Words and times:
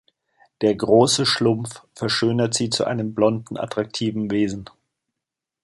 Der 0.61 0.73
Große 0.73 1.27
Schlumpf 1.27 1.83
verschönert 1.93 2.55
sie 2.55 2.71
zu 2.71 2.85
einem 2.85 3.13
blonden, 3.13 3.55
attraktiven 3.55 4.31
Wesen. 4.31 4.67